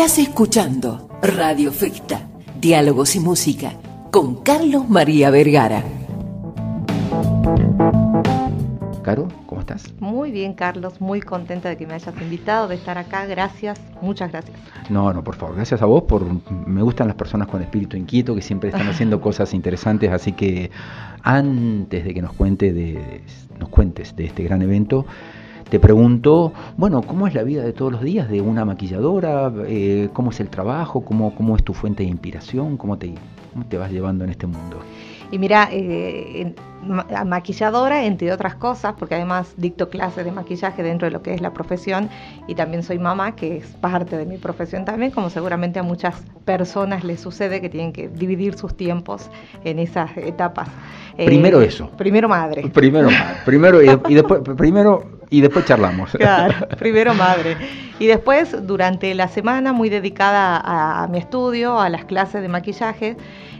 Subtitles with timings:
[0.00, 2.26] Estás escuchando Radio Festa,
[2.58, 3.74] Diálogos y Música,
[4.10, 5.84] con Carlos María Vergara.
[9.02, 9.92] Caro, ¿cómo estás?
[10.00, 13.26] Muy bien, Carlos, muy contenta de que me hayas invitado, de estar acá.
[13.26, 14.56] Gracias, muchas gracias.
[14.88, 16.24] No, no, por favor, gracias a vos por
[16.66, 20.70] me gustan las personas con espíritu inquieto que siempre están haciendo cosas interesantes, así que
[21.22, 23.20] antes de que nos cuente de
[23.58, 25.04] nos cuentes de este gran evento,
[25.70, 29.52] te pregunto, bueno, ¿cómo es la vida de todos los días de una maquilladora?
[29.66, 31.02] Eh, ¿Cómo es el trabajo?
[31.04, 32.76] ¿Cómo, ¿Cómo es tu fuente de inspiración?
[32.76, 33.14] ¿Cómo te,
[33.52, 34.78] cómo te vas llevando en este mundo?
[35.30, 36.52] Y mira, eh,
[37.24, 41.40] maquilladora, entre otras cosas, porque además dicto clases de maquillaje dentro de lo que es
[41.40, 42.08] la profesión
[42.48, 46.20] y también soy mamá, que es parte de mi profesión también, como seguramente a muchas
[46.44, 49.30] personas les sucede que tienen que dividir sus tiempos
[49.62, 50.68] en esas etapas.
[51.14, 51.88] Primero eh, eso.
[51.90, 52.68] Primero madre.
[52.70, 53.36] Primero madre.
[53.44, 56.10] Primero y, después, primero y después charlamos.
[56.12, 57.56] Claro, primero madre.
[57.98, 63.16] Y después, durante la semana, muy dedicada a, mi estudio, a las clases de maquillaje,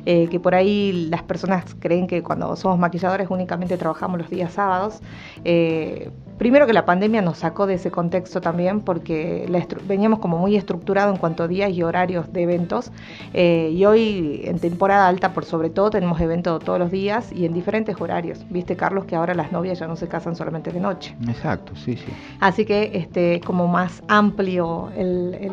[0.06, 4.52] eh, que por ahí las personas creen que cuando somos maquilladores únicamente trabajamos los días
[4.52, 5.00] sábados.
[5.44, 9.46] Eh, primero que la pandemia nos sacó de ese contexto también, porque
[9.86, 12.90] veníamos como muy estructurado en cuanto a días y horarios de eventos.
[13.34, 17.44] Eh, y hoy, en temporada alta, por sobre todo, tenemos eventos todos los días y
[17.44, 18.38] en diferentes horarios.
[18.48, 21.14] Viste, Carlos, que ahora las novias ya no se casan solamente de noche.
[21.28, 22.10] Exacto, sí, sí.
[22.40, 25.52] Así que este como más amplio el, el,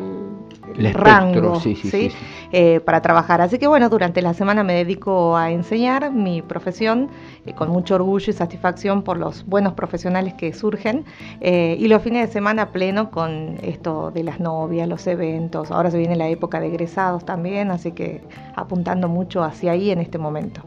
[0.93, 2.11] rango sí, sí,
[2.51, 3.41] eh, para trabajar.
[3.41, 7.09] Así que bueno, durante la semana me dedico a enseñar mi profesión
[7.45, 11.05] eh, con mucho orgullo y satisfacción por los buenos profesionales que surgen
[11.41, 15.71] eh, y los fines de semana pleno con esto de las novias, los eventos.
[15.71, 18.21] Ahora se viene la época de egresados también, así que
[18.55, 20.61] apuntando mucho hacia ahí en este momento.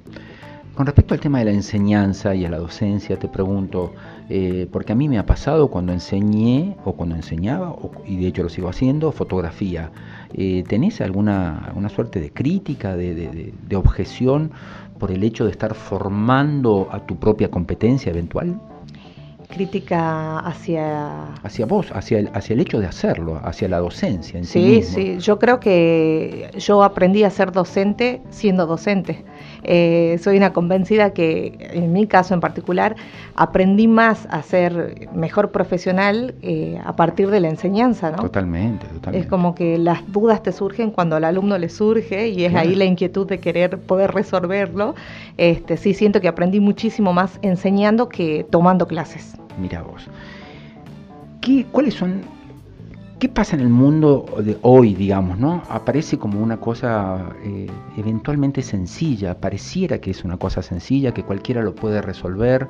[0.81, 3.93] Con respecto al tema de la enseñanza y a la docencia, te pregunto,
[4.31, 8.43] eh, porque a mí me ha pasado cuando enseñé o cuando enseñaba, y de hecho
[8.43, 9.91] lo sigo haciendo, fotografía.
[10.33, 14.53] Eh, ¿Tenés alguna, alguna suerte de crítica, de, objeción
[14.99, 18.59] por el hecho de estar formando a tu propia competencia eventual?
[19.51, 21.35] Crítica hacia...
[21.43, 24.83] Hacia vos, hacia el, hacia el hecho de hacerlo, hacia la docencia en sí.
[24.83, 29.25] Sí, sí, yo creo que yo aprendí a ser docente siendo docente.
[29.63, 32.97] Eh, soy una convencida que en mi caso en particular
[33.35, 38.19] aprendí más a ser mejor profesional eh, a partir de la enseñanza, ¿no?
[38.19, 39.19] Totalmente, totalmente.
[39.19, 42.75] Es como que las dudas te surgen cuando al alumno le surge y es ahí
[42.75, 44.95] la inquietud de querer poder resolverlo.
[45.37, 49.40] Este, sí siento que aprendí muchísimo más enseñando que tomando clases.
[49.59, 50.07] Mira vos.
[51.41, 52.23] ¿Qué, ¿Cuáles son
[53.21, 55.63] ¿Qué pasa en el mundo de hoy, digamos, no?
[55.69, 57.67] Aparece como una cosa eh,
[57.99, 62.67] eventualmente sencilla, pareciera que es una cosa sencilla, que cualquiera lo puede resolver,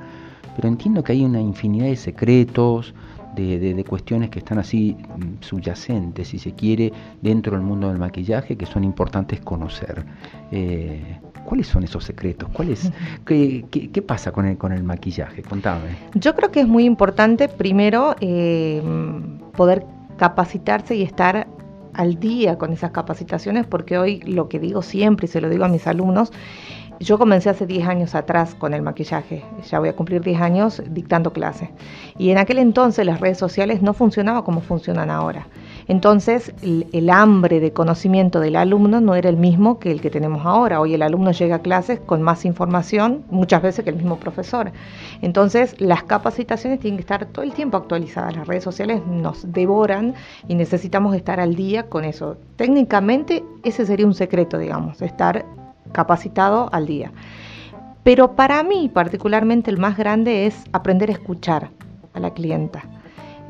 [0.56, 2.94] pero entiendo que hay una infinidad de secretos,
[3.34, 6.92] de, cuestiones que están así mm, subyacentes, si se quiere,
[7.22, 10.04] dentro del mundo del maquillaje, que son importantes conocer.
[10.50, 12.48] Eh, ¿Cuáles son esos secretos?
[12.52, 12.76] ¿Cuál
[13.24, 15.42] qué, pasa con el, con el maquillaje?
[15.42, 15.96] Contame.
[16.14, 18.82] Yo creo que es muy importante, primero, eh,
[19.56, 19.86] poder
[20.16, 21.46] capacitarse y estar
[21.94, 25.64] al día con esas capacitaciones, porque hoy lo que digo siempre y se lo digo
[25.64, 26.32] a mis alumnos,
[27.00, 30.82] yo comencé hace 10 años atrás con el maquillaje, ya voy a cumplir 10 años
[30.90, 31.70] dictando clases.
[32.18, 35.46] Y en aquel entonces las redes sociales no funcionaban como funcionan ahora.
[35.88, 40.46] Entonces, el, hambre de conocimiento del alumno no era el mismo que el que tenemos
[40.46, 40.80] ahora.
[40.80, 44.70] Hoy el alumno llega a clases con más información, muchas veces que el mismo profesor.
[45.20, 48.36] Entonces, las capacitaciones tienen que estar todo el tiempo actualizadas.
[48.36, 50.14] Las redes sociales nos devoran
[50.46, 52.36] y necesitamos estar al día con eso.
[52.54, 55.44] Técnicamente, ese sería un secreto, digamos, estar
[55.92, 57.12] capacitado al día.
[58.02, 61.70] Pero para mí, particularmente, el más grande es aprender a escuchar
[62.14, 62.82] a la clienta.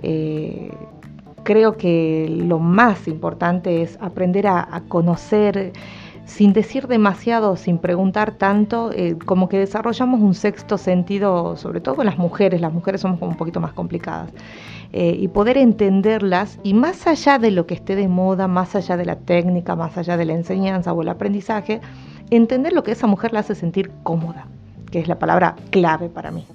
[0.03, 0.71] Eh,
[1.43, 5.73] creo que lo más importante es aprender a, conocer
[6.25, 11.97] sin decir demasiado, sin preguntar tanto, eh, como que desarrollamos un sexto sentido, sobre todo
[11.97, 14.31] con las mujeres, las mujeres somos como un poquito más complicadas,
[14.93, 18.97] eh, y poder entenderlas y más allá de lo que esté de moda, más allá
[18.97, 21.81] de la técnica, más allá de la enseñanza o el aprendizaje,
[22.31, 24.47] entender lo que esa mujer la hace sentir cómoda,
[24.91, 26.47] que es la palabra clave para mí.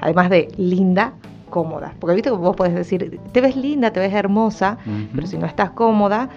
[0.00, 1.14] Además de linda,
[1.50, 1.94] cómoda.
[2.00, 4.78] Porque viste que vos podés decir, te ves linda, te ves hermosa,
[5.14, 6.28] pero si no estás cómoda,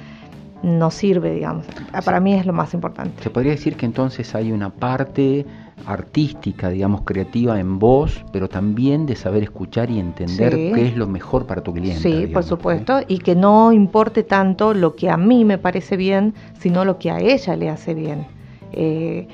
[0.64, 1.66] no sirve, digamos.
[2.06, 3.24] Para mí es lo más importante.
[3.24, 5.46] Se podría decir que entonces hay una parte
[5.86, 11.08] artística, digamos, creativa en vos, pero también de saber escuchar y entender qué es lo
[11.08, 12.02] mejor para tu cliente.
[12.02, 16.34] Sí, por supuesto, y que no importe tanto lo que a mí me parece bien,
[16.60, 18.37] sino lo que a ella le hace bien.
[18.74, 19.28] Eh,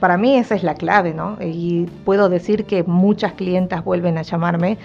[0.00, 1.36] para mí esa es la clave, ¿no?
[1.40, 4.78] Y puedo decir que muchas clientas vuelven a llamarme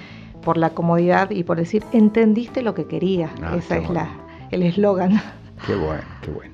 [0.44, 3.32] por la comodidad y por decir, entendiste lo que quería.
[3.42, 4.10] Ah, esa es la,
[4.52, 5.20] el eslogan.
[5.66, 6.54] Qué bueno, qué bueno.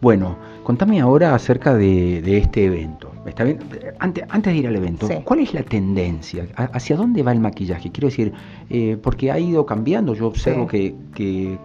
[0.00, 3.12] Bueno, contame ahora acerca de, este evento.
[3.26, 3.58] ¿Está bien?
[3.98, 6.46] Antes, antes de ir al evento, ¿cuál es la tendencia?
[6.56, 7.90] ¿Hacia dónde va el maquillaje?
[7.90, 8.32] Quiero decir,
[8.70, 10.14] eh, porque ha ido cambiando.
[10.14, 11.58] Yo observo que, que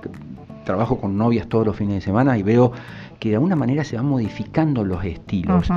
[0.65, 2.73] trabajo con novias todos los fines de semana y veo
[3.19, 5.69] que de alguna manera se van modificando los estilos.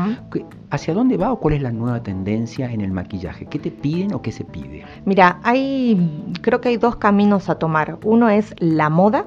[0.70, 3.46] ¿Hacia dónde va o cuál es la nueva tendencia en el maquillaje?
[3.46, 4.85] ¿Qué te piden o qué se pide?
[5.05, 7.99] Mira, hay, creo que hay dos caminos a tomar.
[8.05, 9.25] Uno es la moda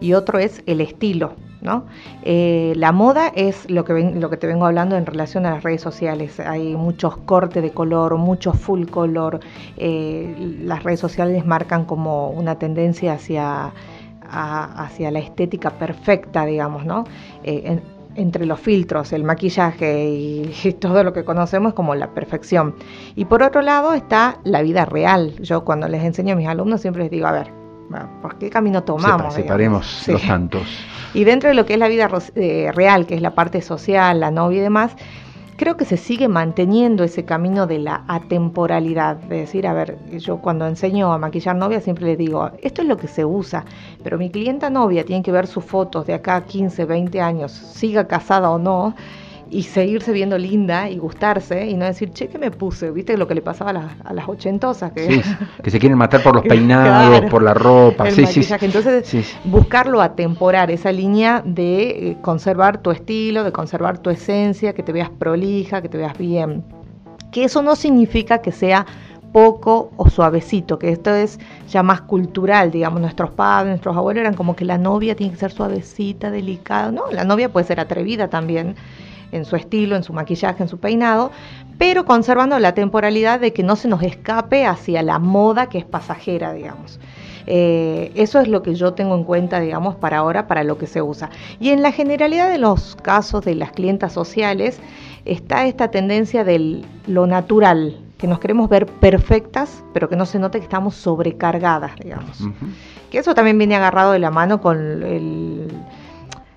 [0.00, 1.34] y otro es el estilo.
[1.60, 1.86] ¿No?
[2.24, 5.62] Eh, la moda es lo que, lo que te vengo hablando en relación a las
[5.62, 6.38] redes sociales.
[6.38, 9.40] Hay muchos cortes de color, mucho full color.
[9.78, 13.72] Eh, las redes sociales marcan como una tendencia hacia
[14.28, 17.04] hacia la estética perfecta, digamos, ¿no?
[17.42, 17.80] Eh,
[18.16, 22.74] entre los filtros, el maquillaje y, todo lo que conocemos como la perfección.
[23.14, 25.34] Y por otro lado está la vida real.
[25.40, 27.50] Yo cuando les enseño a mis alumnos siempre les digo, a ver,
[28.22, 29.34] ¿por qué camino tomamos?
[29.34, 30.62] separemos los tantos.
[31.14, 34.18] Y dentro de lo que es la vida eh, real, que es la parte social,
[34.18, 34.96] la novia y demás,
[35.56, 40.38] creo que se sigue manteniendo ese camino de la atemporalidad, de decir, a ver, yo
[40.38, 43.64] cuando enseño a maquillar novia siempre le digo, esto es lo que se usa,
[44.02, 48.06] pero mi clienta novia tiene que ver sus fotos de acá 15, 20 años, siga
[48.06, 48.94] casada o no,
[49.50, 52.90] y seguirse viendo linda y gustarse y no decir, che, ¿qué me puse?
[52.90, 53.70] ¿Viste lo que le pasaba
[54.04, 54.92] a, las, ochentosas?
[54.92, 55.22] Que,
[55.62, 58.10] que se quieren matar por los peinados, por la ropa.
[58.10, 64.10] sí, sí, Entonces, buscarlo atemporar, esa línea de eh, conservar tu estilo, de conservar tu
[64.10, 66.64] esencia, que te veas prolija, que te veas bien.
[67.30, 68.86] Que eso no significa que sea
[69.34, 74.34] poco o suavecito, que esto es ya más cultural, digamos, nuestros padres, nuestros abuelos eran
[74.34, 78.28] como que la novia tiene que ser suavecita, delicada, no, la novia puede ser atrevida
[78.28, 78.76] también,
[79.34, 81.30] en su estilo, en su maquillaje, en su peinado,
[81.76, 85.84] pero conservando la temporalidad de que no se nos escape hacia la moda que es
[85.84, 87.00] pasajera, digamos.
[87.46, 90.86] Eh, eso es lo que yo tengo en cuenta, digamos, para ahora, para lo que
[90.86, 91.30] se usa.
[91.60, 94.78] Y en la generalidad de los casos de las clientas sociales
[95.24, 100.38] está esta tendencia de lo natural, que nos queremos ver perfectas, pero que no se
[100.38, 102.38] note que estamos sobrecargadas, digamos.
[103.10, 105.68] Que eso también viene agarrado de la mano con el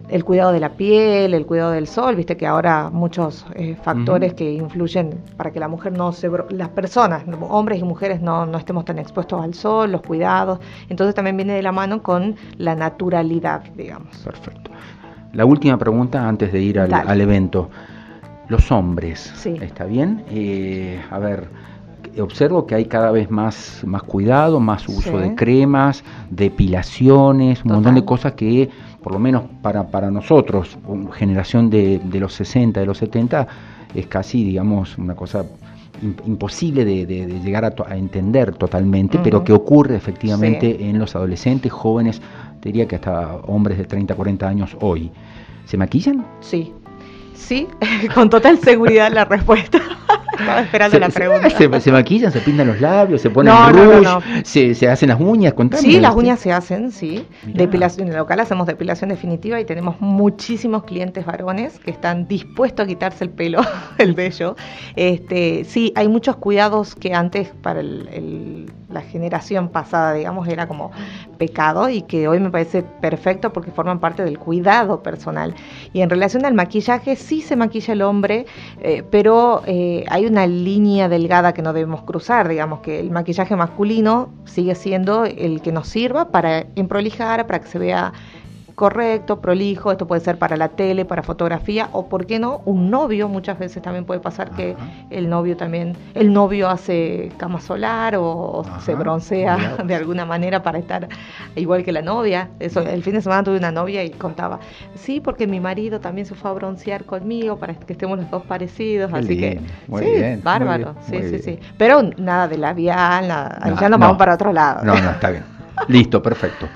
[0.09, 4.33] el cuidado de la piel, el cuidado del sol, viste que ahora muchos eh, factores
[4.33, 8.57] que influyen para que la mujer no se, las personas, hombres y mujeres no, no,
[8.57, 10.59] estemos tan expuestos al sol, los cuidados,
[10.89, 14.15] entonces también viene de la mano con la naturalidad, digamos.
[14.17, 14.71] Perfecto.
[15.33, 17.69] La última pregunta antes de ir al, evento.
[18.47, 20.23] Los hombres, ¿está bien?
[20.29, 21.49] Eh, a ver,
[22.21, 27.95] observo que hay cada vez más, más cuidado, más uso de cremas, depilaciones, un montón
[27.95, 28.69] de cosas que
[29.07, 30.77] por lo menos para, para nosotros,
[31.13, 33.47] generación de, de, los 60, de los 70,
[33.95, 35.45] es casi, digamos, una cosa
[36.25, 37.05] imposible de,
[37.41, 42.21] llegar a, entender totalmente, pero que ocurre efectivamente en los adolescentes, jóvenes,
[42.61, 45.09] diría que hasta hombres de 30, 40 años hoy.
[45.63, 46.25] ¿Se maquillan?
[46.41, 46.73] Sí,
[47.37, 47.67] sí,
[48.13, 49.79] con total seguridad la respuesta.
[50.39, 51.49] Estaba esperando la pregunta.
[51.79, 55.53] Se, maquillan, se pintan los labios, se ponen rouge, se, hacen las uñas.
[55.53, 57.25] Contame, sí, las uñas se hacen, sí.
[57.43, 62.83] Depilación, en el local hacemos depilación definitiva y tenemos muchísimos clientes varones que están dispuestos
[62.83, 63.61] a quitarse el pelo,
[63.97, 64.55] el vello.
[64.95, 67.81] Este, sí, hay muchos cuidados que antes para
[68.89, 70.91] la generación pasada, digamos, era como
[71.37, 75.55] pecado y que hoy me parece perfecto porque forman parte del cuidado personal.
[75.93, 78.45] Y en relación al maquillaje, sí se maquilla el hombre,
[78.79, 83.55] eh, pero eh, hay una línea delgada que no debemos cruzar, digamos que el maquillaje
[83.55, 88.13] masculino sigue siendo el que nos sirva para emprolijar, para que se vea
[88.77, 92.61] correcto, prolijo, esto puede ser para la tele, para fotografía o, ¿por qué no?
[92.65, 94.75] Un novio, muchas veces también puede pasar que
[95.09, 100.77] el novio también, el novio hace cama solar o se broncea de alguna manera para
[100.77, 101.07] estar
[101.55, 102.49] igual que la novia.
[102.59, 104.59] Eso, el fin de semana tuve una novia y contaba,
[104.93, 108.43] sí, porque mi marido también se fue a broncear conmigo para que estemos los dos
[108.43, 111.59] parecidos, así que sí, bárbaro, sí, sí, sí.
[111.79, 114.83] Pero nada de labial, nada, ya nos vamos para otro lado.
[114.83, 115.43] No, no, está bien.
[115.87, 116.67] Listo, perfecto.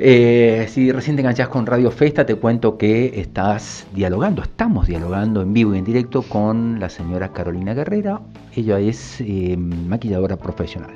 [0.00, 5.42] Eh, si recién te enganchás con Radio Festa, te cuento que estás dialogando, estamos dialogando
[5.42, 8.20] en vivo y en directo con la señora Carolina Guerrera.
[8.54, 10.92] Ella es eh, maquilladora profesional.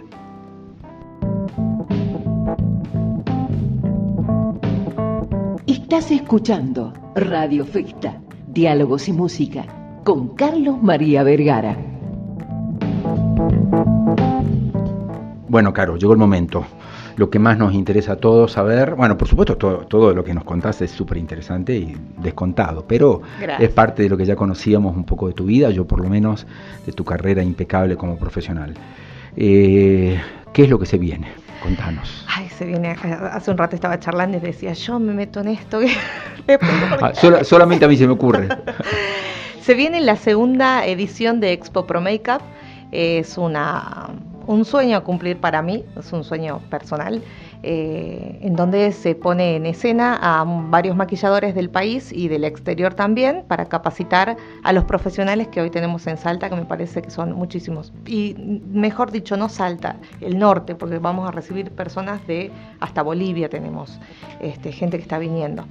[5.66, 9.66] Estás escuchando Radio Festa, Diálogos y Música,
[10.04, 11.76] con Carlos María Vergara.
[15.48, 16.64] Bueno, Caro, llegó el momento
[17.16, 18.94] lo que más nos interesa a todos saber.
[18.94, 23.22] Bueno, por supuesto, todo, todo lo que nos contaste es súper interesante y descontado, pero
[23.58, 26.08] es parte de lo que ya conocíamos un poco de tu vida, yo por lo
[26.08, 26.46] menos
[26.86, 28.74] de tu carrera impecable como profesional.
[29.36, 30.20] Eh,
[30.52, 31.28] ¿Qué es lo que se viene?
[31.62, 32.26] Contanos.
[32.28, 35.80] Ay, se viene, hace un rato estaba charlando y decía, yo me meto en esto.
[37.00, 37.12] ah,
[37.44, 38.48] solamente a mí se me ocurre.
[39.62, 42.42] se viene la segunda edición de Expo Pro Makeup.
[42.90, 44.10] Es una,
[44.46, 47.22] un sueño a cumplir para mí, es un sueño personal.
[47.64, 52.94] Eh, en donde se pone en escena a varios maquilladores del país y del exterior
[52.94, 57.10] también para capacitar a los profesionales que hoy tenemos en Salta, que me parece que
[57.10, 57.92] son muchísimos.
[58.04, 58.34] Y
[58.72, 64.00] mejor dicho, no Salta, el norte, porque vamos a recibir personas de hasta Bolivia tenemos
[64.40, 65.64] este, gente que está viniendo.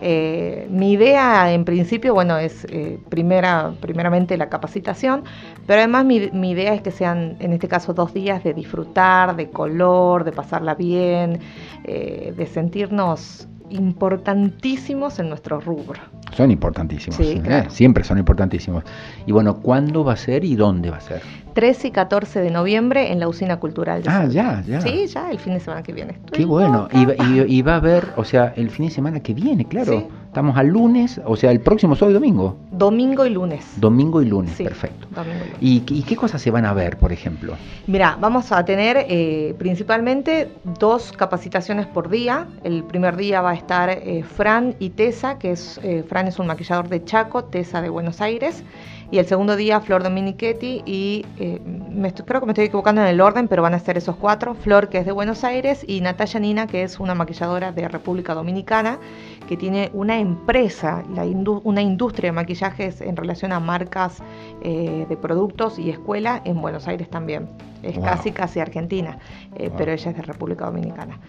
[0.00, 5.24] Eh, mi idea en principio, bueno, es eh, primera, primeramente la capacitación,
[5.66, 9.50] pero además mi, idea es que sean, en este caso, dos días de disfrutar, de
[9.50, 11.40] color, de pasarla bien,
[11.84, 16.00] eh, de sentirnos importantísimos en nuestro rubro.
[16.36, 17.18] Son importantísimos,
[17.68, 18.84] siempre son importantísimos.
[19.24, 21.22] Y bueno, ¿cuándo va a ser y dónde va a ser?
[21.54, 24.02] 13 y 14 de noviembre en la Usina Cultural.
[24.02, 24.82] De ah, ya, ya.
[24.82, 26.18] Sí, ya, el fin de semana que viene.
[26.30, 26.88] Qué bueno.
[26.92, 30.06] Y, y, va a haber, o sea, el fin de semana que viene, claro.
[30.36, 32.58] Estamos al lunes, o sea, el próximo sábado y domingo.
[32.70, 33.64] Domingo y lunes.
[33.76, 35.08] Domingo y lunes, perfecto.
[35.62, 37.54] y ¿Y, qué cosas se van a ver, por ejemplo?
[37.86, 42.48] Mira, vamos a tener eh, principalmente dos capacitaciones por día.
[42.64, 46.38] El primer día va a estar eh, Fran y Tessa, que es eh, Fran es
[46.38, 48.62] un maquillador de Chaco, Tessa de Buenos Aires
[49.10, 51.60] y el segundo día Flor Dominichetti y eh,
[52.26, 54.88] creo que me estoy equivocando en el orden, pero van a ser esos cuatro, Flor
[54.88, 58.98] que es de Buenos Aires y Natalia Nina que es una maquilladora de República Dominicana
[59.48, 61.04] que tiene una empresa,
[61.64, 64.22] una industria de maquillajes en relación a marcas
[64.62, 67.48] eh, de productos y escuela en Buenos Aires también.
[67.82, 69.18] Es casi casi argentina,
[69.56, 71.20] eh, pero ella es de República Dominicana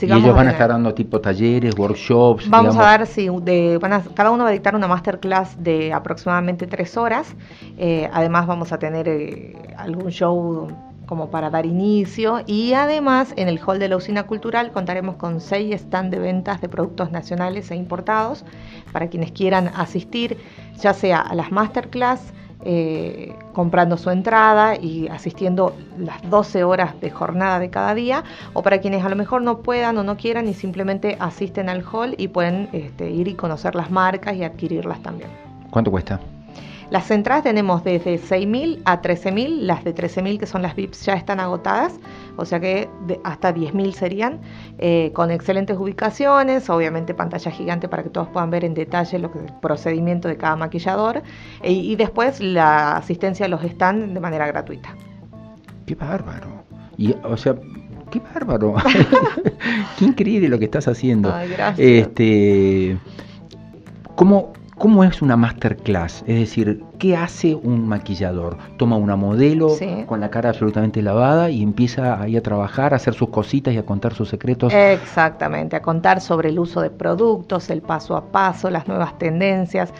[0.00, 2.48] y ellos van a, estar dando tipo talleres, workshops.
[2.48, 3.78] Vamos a dar, sí, de,
[4.14, 7.34] cada uno va a dictar una masterclass de aproximadamente tres horas.
[7.76, 10.68] Eh, además vamos a tener eh, algún show
[11.06, 15.40] como para dar inicio y además en el hall de la usina cultural contaremos con
[15.40, 18.42] seis stands de ventas de productos nacionales e importados
[18.90, 20.38] para quienes quieran asistir
[20.80, 22.32] ya sea a las masterclass
[22.64, 28.62] eh, comprando su entrada y asistiendo las 12 horas de jornada de cada día, o
[28.62, 32.14] para quienes a lo mejor no puedan o no quieran y simplemente asisten al hall
[32.18, 35.30] y pueden este, ir y conocer las marcas y adquirirlas también.
[35.70, 36.20] ¿Cuánto cuesta?
[36.94, 41.14] Las entradas tenemos desde 6.000 a 13.000, las de 13.000 que son las VIPs ya
[41.14, 41.98] están agotadas,
[42.36, 42.88] o sea que
[43.24, 44.40] hasta 10.000 serían,
[44.78, 49.32] eh, con excelentes ubicaciones, obviamente pantalla gigante para que todos puedan ver en detalle lo
[49.32, 51.24] que, el procedimiento de cada maquillador
[51.64, 54.94] e, y después la asistencia a los stands de manera gratuita.
[55.86, 56.62] ¡Qué bárbaro!
[56.96, 57.56] Y, o sea,
[58.12, 58.76] qué bárbaro.
[59.98, 61.34] qué increíble lo que estás haciendo.
[61.34, 61.88] Ay, gracias.
[61.88, 62.96] Este,
[64.14, 66.24] ¿cómo, ¿Cómo es una masterclass?
[66.26, 68.56] Es decir, ¿qué hace un maquillador?
[68.76, 69.68] Toma una modelo
[70.06, 73.78] con la cara absolutamente lavada y empieza ahí a trabajar, a hacer sus cositas y
[73.78, 74.72] a contar sus secretos.
[74.72, 79.92] Exactamente, a contar sobre el uso de productos, el paso a paso, las nuevas tendencias.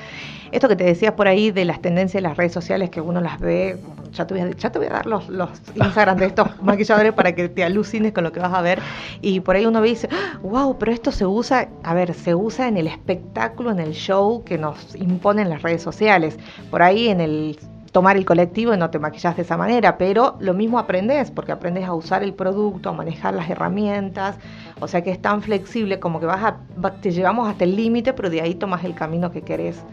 [0.54, 3.20] Esto que te decías por ahí de las tendencias de las redes sociales que uno
[3.20, 3.76] las ve,
[4.12, 7.12] ya te voy a, ya te voy a dar los, los Instagram de estos maquilladores
[7.12, 8.78] para que te alucines con lo que vas a ver.
[9.20, 10.08] Y por ahí uno ve y dice,
[10.42, 14.44] wow, pero esto se usa, a ver, se usa en el espectáculo, en el show
[14.44, 16.38] que nos imponen las redes sociales.
[16.70, 17.58] Por ahí en el
[17.94, 21.52] tomar el colectivo y no te maquillas de esa manera, pero lo mismo aprendes, porque
[21.52, 24.36] aprendes a usar el producto, a manejar las herramientas,
[24.80, 26.56] o sea que es tan flexible como que vas a,
[27.00, 29.84] te llevamos hasta el límite, pero de ahí tomas el camino que querés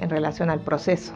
[0.00, 1.14] en relación al proceso.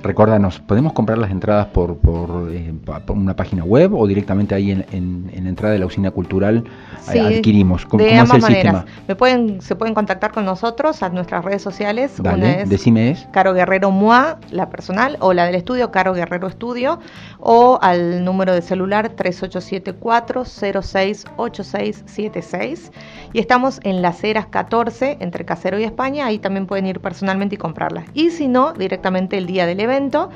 [0.00, 2.72] Recuérdanos, ¿podemos comprar las entradas por, por, eh,
[3.08, 6.62] una página web o directamente ahí en, en, la entrada de la usina cultural
[7.00, 7.84] sí, adquirimos?
[7.84, 8.84] ¿Cómo, de ambas maneras.
[9.08, 12.12] Me pueden, se pueden contactar con nosotros a nuestras redes sociales.
[12.22, 13.26] Dale, decime es.
[13.32, 17.00] Caro Guerrero Mua, la personal, o la del estudio, Caro Guerrero Estudio,
[17.40, 22.92] o al número de celular 3874 068676
[23.32, 27.56] y estamos en Las Heras 14, entre Casero y España, ahí también pueden ir personalmente
[27.56, 28.06] y comprarlas.
[28.14, 30.30] Y si no, directamente el día del evento evento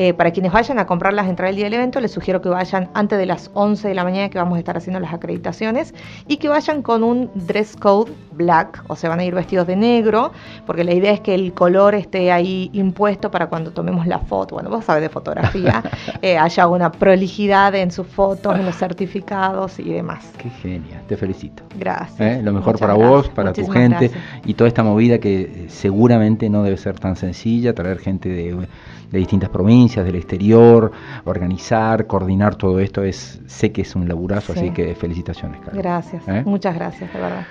[0.00, 2.48] eh, para quienes vayan a comprar las entradas el día del evento, les sugiero que
[2.48, 5.92] vayan antes de las 11 de la mañana que vamos a estar haciendo las acreditaciones
[6.28, 9.74] y que vayan con un dress code black, o sea, van a ir vestidos de
[9.74, 10.30] negro,
[10.66, 14.54] porque la idea es que el color esté ahí impuesto para cuando tomemos la foto.
[14.54, 15.82] Bueno, vos sabés de fotografía,
[16.22, 20.30] eh, haya una prolijidad en sus fotos, en los certificados y demás.
[20.38, 21.64] Qué genial, te felicito.
[21.76, 22.20] Gracias.
[22.20, 22.40] ¿Eh?
[22.40, 24.12] Lo mejor para vos, para tu gente
[24.44, 28.68] y toda esta movida que seguramente no debe ser tan sencilla, traer gente de
[29.10, 30.92] de distintas provincias, del exterior,
[31.24, 36.42] organizar, coordinar todo esto, es sé que es un laburazo, así que felicitaciones, Gracias, ¿Eh?
[36.44, 37.46] muchas gracias, de verdad.